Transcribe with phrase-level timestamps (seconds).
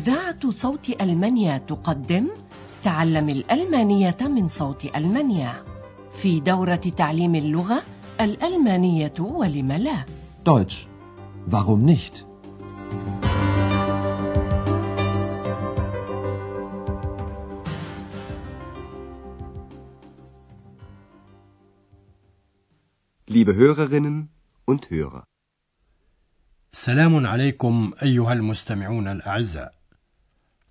[0.00, 2.28] إذاعة صوت ألمانيا تقدم
[2.84, 5.64] تعلم الألمانية من صوت ألمانيا
[6.12, 7.82] في دورة تعليم اللغة
[8.20, 10.04] الألمانية ولم لا
[10.44, 10.88] Deutsch.
[11.46, 12.24] Warum nicht?
[23.28, 24.28] Liebe Hörerinnen
[24.64, 25.24] und Hörer.
[26.72, 29.79] سلام عليكم أيها المستمعون الأعزاء.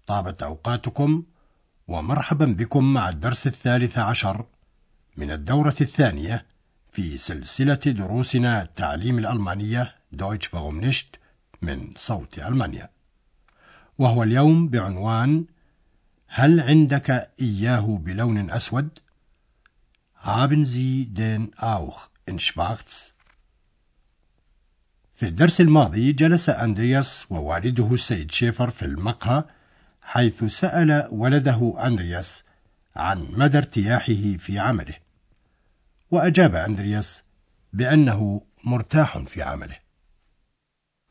[0.10, 1.24] طابت أوقاتكم
[1.88, 4.46] ومرحبا بكم مع الدرس الثالث عشر
[5.18, 6.46] من الدورة الثانية
[6.92, 11.20] في سلسلة دروسنا تعليم الألمانية دويتش nicht
[11.62, 12.90] من صوت ألمانيا.
[13.98, 15.46] وهو اليوم بعنوان
[16.28, 19.00] هل عندك إياه بلون أسود؟
[20.16, 23.14] Haben Sie den auch in schwarz?
[25.16, 29.44] في الدرس الماضي جلس أندرياس ووالده السيد شيفر في المقهى
[30.12, 32.44] حيث سأل ولده أندرياس
[32.96, 34.96] عن مدى ارتياحه في عمله.
[36.12, 37.24] وأجاب أندرياس
[37.74, 39.76] بأنه مرتاح في عمله.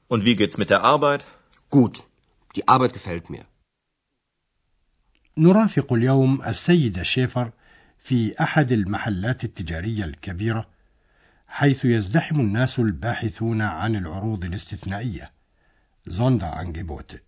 [0.09, 1.27] Und wie geht's mit der Arbeit?
[1.71, 2.09] Gut,
[2.57, 3.45] die Arbeit gefällt mir.
[5.37, 7.53] نرافق اليوم السيد شيفر
[7.99, 10.69] في أحد المحلات التجارية الكبيرة
[11.47, 15.33] حيث يزدحم الناس الباحثون عن العروض الاستثنائية.
[16.07, 17.28] زوندا أنجيبوت.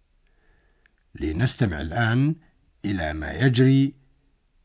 [1.14, 2.36] لنستمع الآن
[2.84, 3.94] إلى ما يجري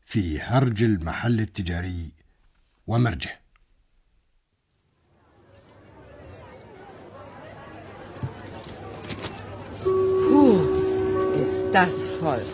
[0.04, 2.12] في هرج المحل التجاري
[2.86, 3.40] ومرجه
[10.28, 10.60] Puh,
[11.42, 12.44] ist das voll.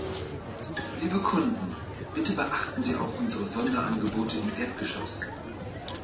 [1.02, 1.66] Liebe Kunden,
[2.14, 5.14] bitte beachten Sie auch unsere Sonderangebote im Erdgeschoss.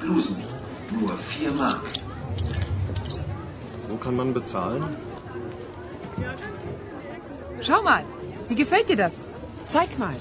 [0.00, 0.42] Blusen,
[0.90, 1.84] nur 4 Mark.
[3.88, 4.82] Wo kann man bezahlen?
[7.61, 8.03] Schau mal,
[8.49, 9.23] wie gefällt dir das?
[9.65, 10.15] Zeig mal.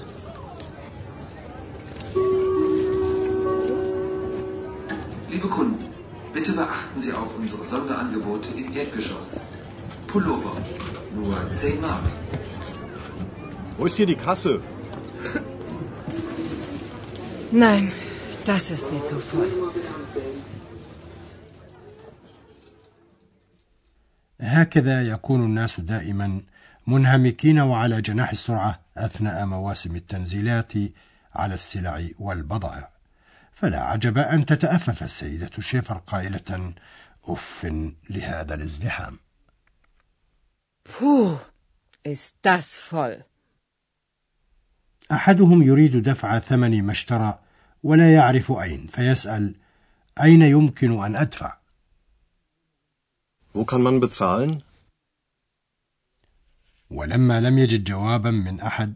[5.29, 5.83] Liebe Kunden,
[6.33, 9.29] bitte beachten Sie auch unsere Sonderangebote im Erdgeschoss.
[10.07, 10.55] Pullover,
[11.15, 12.03] nur 10 Mark.
[13.77, 14.61] Wo ist hier die Kasse?
[17.51, 17.91] Nein,
[18.45, 19.51] das ist mir zu voll.
[24.39, 26.41] هكذا يكون الناس دائما
[26.88, 30.72] منهمكين وعلى جناح السرعة أثناء مواسم التنزيلات
[31.34, 32.90] على السلع والبضائع
[33.52, 36.74] فلا عجب أن تتأفف السيدة شيفر قائلة
[37.24, 37.68] أف
[38.10, 39.18] لهذا الازدحام
[40.88, 41.36] Puh,
[42.04, 43.22] ist das voll.
[45.12, 47.38] أحدهم يريد دفع ثمن ما اشترى
[47.82, 49.54] ولا يعرف أين فيسأل
[50.22, 51.58] أين يمكن أن أدفع
[53.54, 54.62] Wo kann man bezahlen?
[56.90, 58.94] ولما لم يجد جوابا من أحد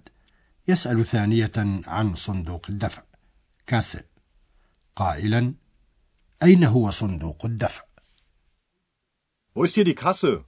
[0.69, 1.53] يسأل ثانية
[1.87, 3.03] عن صندوق الدفع.
[3.67, 4.05] كاسة
[4.97, 5.55] قائلا
[6.43, 7.85] أين هو صندوق الدفع؟
[9.55, 10.45] Wo ist hier die Kasse?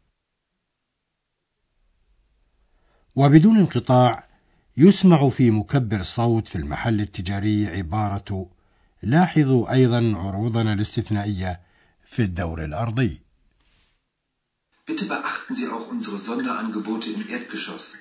[3.16, 4.28] وبدون انقطاع
[4.76, 8.50] يسمع في مكبر الصوت في المحل التجاري عبارة
[9.02, 11.60] لاحظوا أيضا عروضنا الاستثنائية
[12.04, 13.23] في الدور الأرضي.
[14.86, 17.96] Bitte beachten Sie auch unsere Sonderangebote im Erdgeschoss.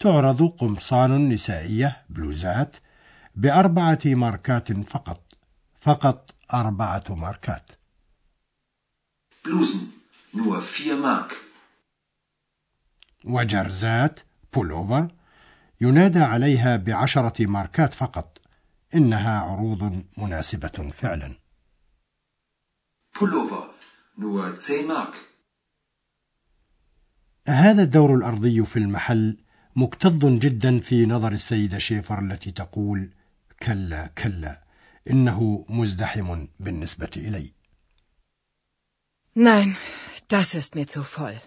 [0.00, 2.76] تعرض قمصان نسائية بلوزات
[3.34, 5.38] بأربعة ماركات فقط
[5.80, 7.72] فقط أربعة ماركات
[9.44, 9.92] Blusen,
[10.32, 11.34] nur 4 Mark.
[13.24, 14.20] وجرزات
[14.54, 15.08] بولوفر
[15.80, 18.38] ينادى عليها بعشرة ماركات فقط
[18.94, 21.36] إنها عروض مناسبة فعلا
[23.18, 23.51] Pullover,
[24.18, 25.14] nur 10 Mark.
[27.48, 29.36] هذا الدور الأرضي في المحل
[29.76, 33.10] مكتظ جدا في نظر السيدة شيفر التي تقول
[33.62, 34.62] كلا كلا
[35.10, 37.52] إنه مزدحم بالنسبة إلي
[39.34, 39.76] Nein,
[40.28, 41.38] das ist mir zu voll.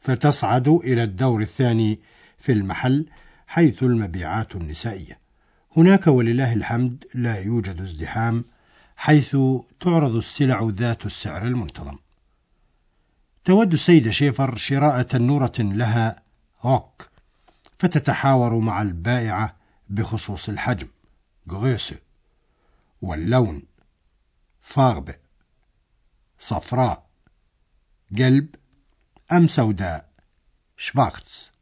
[0.00, 2.00] فتصعد إلى الدور الثاني
[2.38, 3.06] في المحل
[3.46, 5.20] حيث المبيعات النسائية
[5.76, 8.44] هناك ولله الحمد لا يوجد ازدحام
[9.02, 9.36] حيث
[9.80, 11.98] تعرض السلع ذات السعر المنتظم.
[13.44, 16.22] تود السيدة شيفر شراء تنورة لها
[16.64, 17.10] روك
[17.78, 19.56] فتتحاور مع البائعة
[19.88, 20.88] بخصوص الحجم
[21.50, 21.98] غريسة
[23.02, 23.62] واللون
[24.62, 25.14] فاربة
[26.40, 27.06] صفراء
[28.18, 28.54] قلب
[29.32, 30.08] أم سوداء
[30.76, 31.52] شبارتس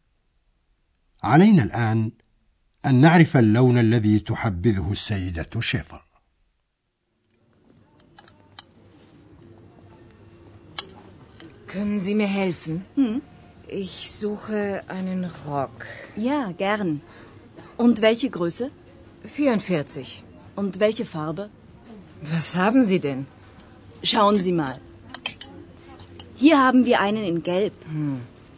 [1.23, 2.13] علينا الآن
[2.87, 6.08] أن نعرف اللون الذي تحبذه السيدة شيفر.
[11.69, 12.85] Können Sie mir helfen?
[12.97, 13.21] Hm?
[13.69, 15.87] Ich suche einen Rock.
[16.17, 17.03] Ja, gern.
[17.77, 18.71] Und welche Größe?
[19.25, 20.23] 44.
[20.57, 21.51] Und welche Farbe?
[22.23, 23.27] Was haben Sie denn?
[24.03, 24.79] Schauen Sie mal.
[26.37, 27.75] Hier haben wir einen in Gelb.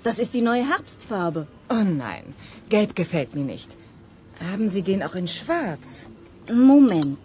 [0.02, 1.46] Das ist die neue Herbstfarbe.
[1.68, 2.24] Oh nein,
[2.68, 3.76] gelb gefällt mir nicht.
[4.50, 6.08] Haben Sie den auch in schwarz?
[6.52, 7.18] Moment.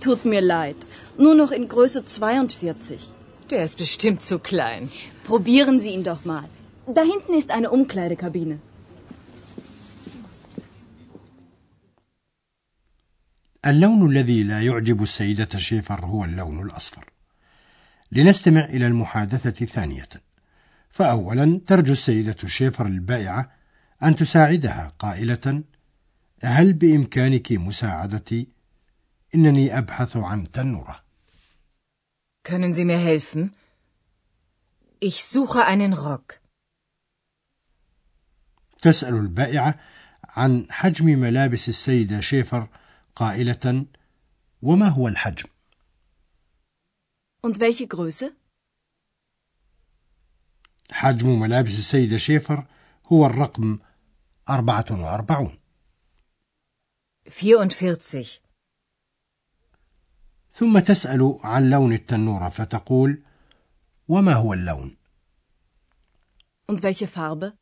[0.00, 0.76] Tut mir leid.
[1.16, 3.00] Nur noch in Größe 42.
[3.50, 4.90] Der ist bestimmt zu klein.
[5.24, 6.48] Probieren Sie ihn doch mal.
[6.96, 8.58] Da hinten ist eine Umkleidekabine.
[13.66, 17.10] اللون الذي لا يعجب السيدة شيفر هو اللون الأصفر.
[18.12, 20.08] لنستمع إلى المحادثة ثانية.
[20.90, 23.50] فأولا ترجو السيدة شيفر البائعة
[24.02, 25.62] أن تساعدها قائلة:
[26.42, 28.48] هل بإمكانك مساعدتي؟
[29.34, 31.07] إنني أبحث عن تنورة.
[32.50, 33.42] Können Sie mir helfen?
[35.00, 36.40] Ich suche einen Rock.
[38.82, 39.78] تسأل البائعة
[40.24, 42.68] عن حجم ملابس السيدة شيفر
[43.16, 43.86] قائلة:
[44.62, 45.48] وما هو الحجم؟
[47.42, 48.32] Und welche Größe?
[50.90, 52.66] حجم ملابس السيدة شيفر
[53.06, 53.78] هو الرقم
[54.48, 55.58] 44
[57.26, 58.47] 44.
[60.58, 63.22] ثم تسأل عن لون التنورة فتقول
[64.08, 64.90] وما هو اللون؟
[66.72, 67.52] Und welche Farbe?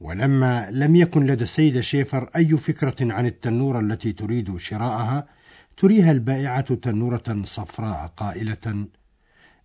[0.00, 5.28] ولما لم يكن لدى السيدة شيفر أي فكرة عن التنورة التي تريد شراءها
[5.76, 8.88] تريها البائعة تنورة صفراء قائلة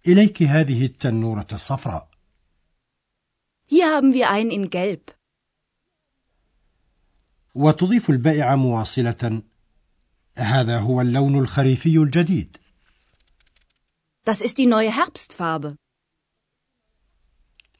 [0.07, 2.09] إليك هذه التنورة الصفراء
[3.65, 5.11] Hier haben wir einen in Gelb.
[7.55, 9.41] وتضيف البائعة مواصلة
[10.39, 12.57] هذا هو اللون الخريفي الجديد
[14.25, 15.75] Das ist die neue Herbstfarbe.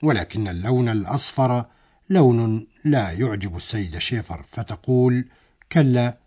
[0.03, 1.65] ولكن اللون الأصفر
[2.09, 5.29] لون لا يعجب السيدة شيفر فتقول
[5.71, 6.17] كلا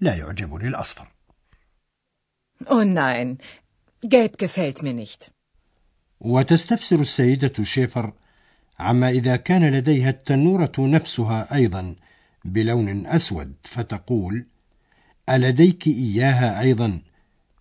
[0.00, 1.08] لا يعجبني الأصفر
[2.64, 3.38] Oh nein,
[4.02, 5.30] gelb gefällt mir nicht.
[6.20, 8.12] وتستفسر السيدة شيفر
[8.78, 11.96] عما إذا كان لديها التنورة نفسها أيضا
[12.44, 14.46] بلون أسود فتقول
[15.28, 17.02] ألديك إياها أيضا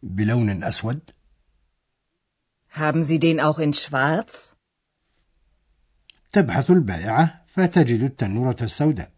[0.03, 0.99] بلون أسود؟
[2.69, 4.55] Haben Sie den auch in schwarz?
[6.31, 9.11] تبحث البائعة فتجد التنورة السوداء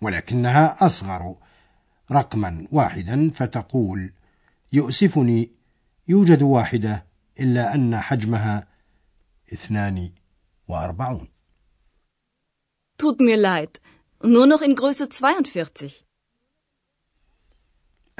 [0.00, 1.36] ولكنها أصغر
[2.10, 4.12] رقما واحدا فتقول
[4.72, 5.50] يؤسفني
[6.08, 7.06] يوجد واحدة
[7.40, 8.68] إلا أن حجمها
[9.52, 10.12] اثنان
[10.68, 11.28] وأربعون
[12.98, 13.80] Tut mir leid.
[14.22, 16.04] Nur noch in Größe 42.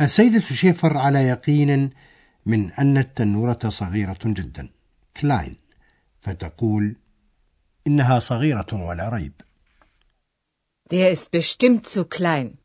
[0.01, 1.91] السيدة شيفر على يقين
[2.47, 4.69] من أن التنورة صغيرة جدا
[5.17, 5.57] كلاين
[6.21, 6.97] فتقول
[7.87, 9.33] إنها صغيرة ولا ريب
[10.91, 12.57] Der ist bestimmt zu klein.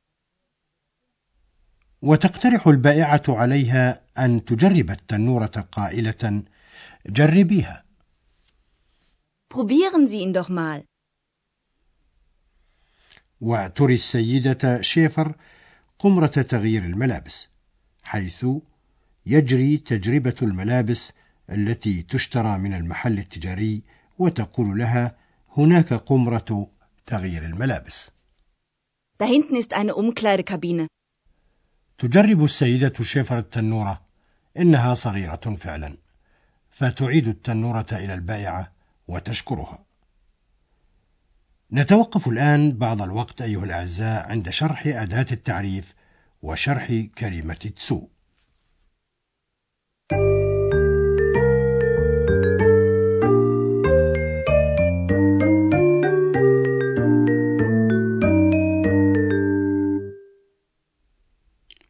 [2.01, 6.43] وتقترح البائعة عليها أن تجرب التنورة قائلة
[7.05, 7.83] جربيها
[9.49, 10.83] Probieren Sie ihn doch mal.
[13.41, 15.35] وتري السيدة شيفر
[15.99, 17.47] قمرة تغيير الملابس
[18.03, 18.45] حيث
[19.25, 21.11] يجري تجربة الملابس
[21.49, 23.81] التي تشترى من المحل التجاري
[24.19, 25.15] وتقول لها
[25.57, 26.67] هناك قمرة
[27.05, 28.11] تغيير الملابس
[29.19, 30.87] Da hinten ist eine Umkleidekabine.
[31.97, 34.01] تجرب السيدة شيفر التنورة
[34.57, 35.97] إنها صغيرة فعلا
[36.69, 38.71] فتعيد التنورة إلى البائعة
[39.07, 39.86] وتشكرها
[41.73, 45.93] نتوقف الآن بعض الوقت أيها الأعزاء عند شرح أداة التعريف
[46.41, 48.07] وشرح كلمة تسو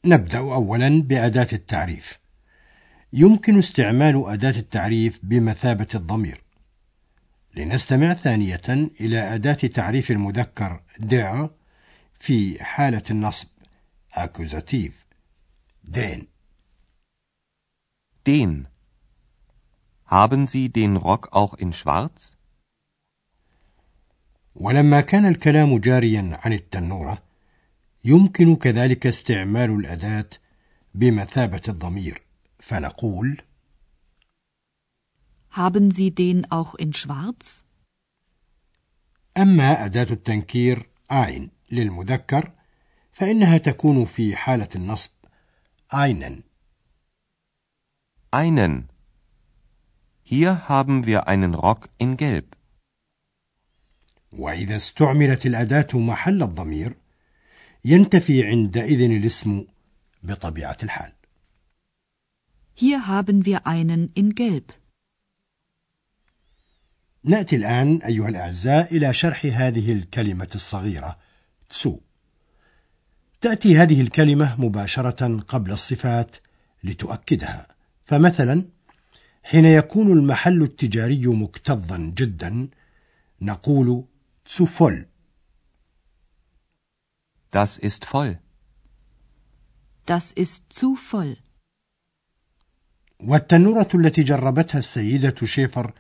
[0.05, 2.19] نبدأ أولا بأداة التعريف.
[3.13, 6.46] يمكن استعمال أداة التعريف بمثابة الضمير.
[7.57, 8.61] لنستمع ثانية
[9.01, 11.49] إلى أداة تعريف المذكر der
[12.19, 13.47] في حالة النصب
[14.15, 14.93] accusative
[15.83, 16.27] den
[18.27, 18.67] Den.
[20.05, 22.37] Haben Sie den Rock auch in schwarz?
[24.55, 27.23] ولما كان الكلام جاريا عن التنورة
[28.05, 30.29] يمكن كذلك استعمال الأداة
[30.93, 32.21] بمثابة الضمير
[32.59, 33.41] فنقول
[35.57, 37.63] Haben Sie den auch in schwarz?
[39.37, 42.51] أما أداة التنكير ein للمذكر
[43.11, 45.11] فإنها تكون في حالة النصب
[45.89, 46.43] einen
[48.31, 48.89] Einen.
[50.23, 52.55] Hier haben wir einen Rock in Gelb.
[54.31, 56.95] وإذا استعملت الأداة محل الضمير
[57.85, 59.65] ينتفي عندئذ الاسم
[60.23, 61.13] بطبيعة الحال.
[62.75, 64.73] Hier haben wir einen in Gelb.
[67.27, 71.17] نأتي الآن أيها الأعزاء إلى شرح هذه الكلمة الصغيرة
[71.69, 71.99] تسو.
[73.41, 76.35] تأتي هذه الكلمة مباشرة قبل الصفات
[76.83, 77.67] لتؤكدها،
[78.05, 78.65] فمثلا
[79.43, 82.69] حين يكون المحل التجاري مكتظا جدا
[83.41, 84.05] نقول
[84.45, 85.07] zu voll.
[87.51, 88.39] Das ist voll.
[90.05, 91.37] Das ist zu voll.
[93.19, 95.93] والتنورة التي جربتها السيدة شيفر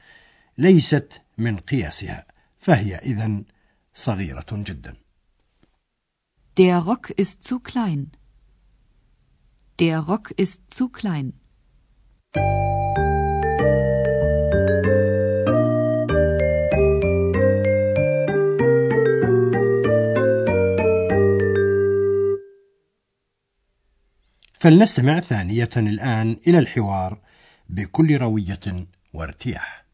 [0.57, 2.25] ليست من قياسها
[2.57, 3.45] فهي إذن
[3.93, 4.97] صغيرة جدا
[6.57, 8.11] Der Rock ist zu klein.
[9.79, 11.33] Der Rock ist zu klein.
[24.53, 27.21] فلنستمع ثانية الآن إلى الحوار
[27.69, 29.86] بكل روية وارتياح.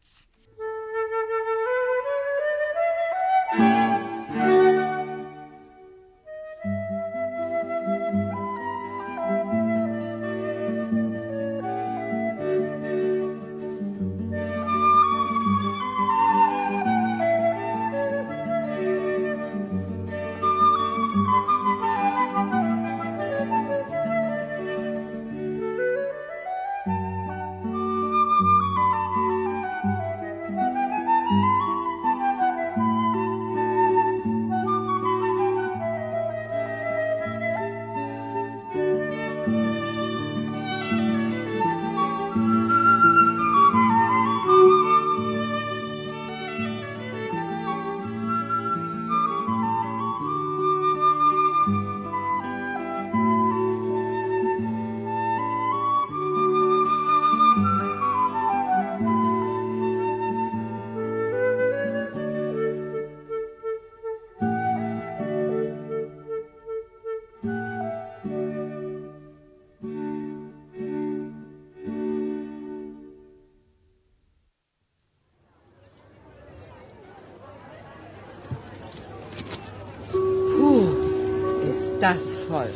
[82.04, 82.70] Das voll.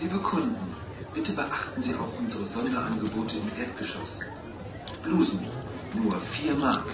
[0.00, 0.54] Liebe Kunden,
[1.12, 4.20] bitte beachten Sie auch unsere Sonderangebote im Erdgeschoss.
[5.02, 5.40] Blusen,
[5.94, 6.86] nur 4 Mark.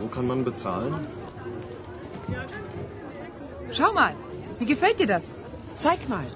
[0.00, 0.94] Wo kann man bezahlen?
[3.70, 4.14] Schau mal,
[4.58, 5.30] wie gefällt dir das?
[5.76, 6.26] Zeig mal.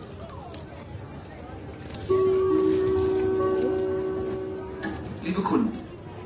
[5.25, 5.77] Liebe Kunden,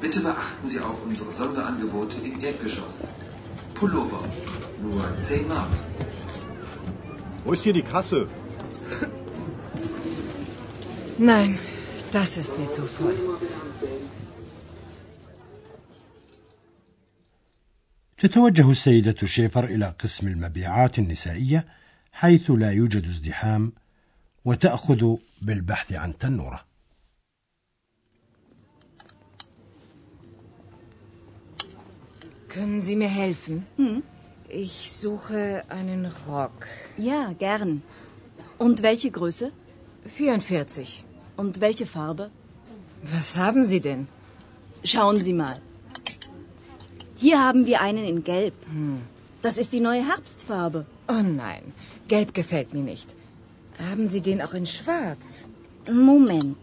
[0.02, 2.96] bitte beachten Sie auch unsere Sonderangebote im Erdgeschoss.
[3.74, 4.20] Pullover,
[4.82, 5.68] nur 10 Mark.
[7.48, 8.28] Wo ist hier die Kasse?
[11.16, 11.58] Nein,
[12.12, 13.16] das ist mir zu voll.
[18.16, 21.66] تتوجه السيدة شيفر إلى قسم المبيعات النسائية
[22.12, 23.72] حيث لا يوجد ازدحام
[24.44, 26.64] وتأخذ بالبحث عن تنورة.
[32.48, 33.66] Können Sie mir helfen?
[33.78, 34.02] Hm?
[34.48, 36.66] Ich suche einen Rock.
[36.96, 37.82] Ja, gern.
[38.56, 39.52] Und welche Größe?
[40.06, 41.04] 44.
[41.36, 42.30] Und welche Farbe?
[43.02, 44.08] Was haben Sie denn?
[44.84, 45.60] Schauen Sie mal.
[47.16, 48.54] Hier haben wir einen in Gelb.
[48.70, 49.02] Hm.
[49.42, 50.86] Das ist die neue Herbstfarbe.
[51.08, 51.62] Oh nein,
[52.08, 53.14] Gelb gefällt mir nicht.
[53.78, 55.46] Haben Sie den auch in Schwarz?
[55.90, 56.56] Moment.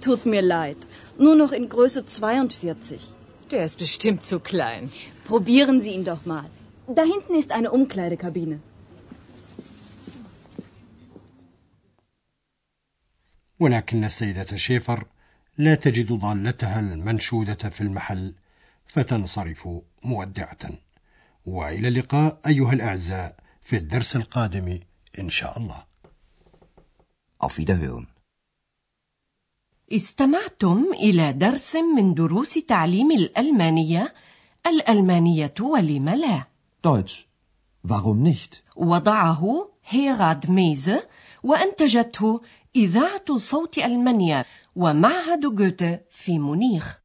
[0.00, 0.76] Tut mir leid.
[1.18, 3.00] Nur noch in Größe 42.
[3.50, 4.92] Der ist bestimmt zu klein.
[5.30, 6.48] Probieren Sie ihn doch mal.
[6.98, 8.58] Da hinten ist eine Umkleidekabine.
[13.60, 15.04] ولكن السيدة شيفر
[15.58, 18.34] لا تجد ضالتها المنشودة في المحل
[18.86, 19.68] فتنصرف
[20.02, 20.58] مودعة
[21.46, 24.80] وإلى اللقاء أيها الأعزاء في الدرس القادم
[25.18, 25.84] إن شاء الله
[27.44, 28.06] Auf Wiederhören.
[29.92, 34.14] استمعتم إلى درس من دروس تعليم الألمانية
[34.68, 36.46] الألمانية ولم لا
[36.86, 37.26] Deutsch.
[37.88, 38.62] Warum nicht?
[38.76, 41.02] وضعه هيراد ميزة
[41.42, 42.40] وأنتجته
[42.76, 44.44] إذاعة صوت ألمانيا
[44.76, 47.00] ومعهد جوته في مونيخ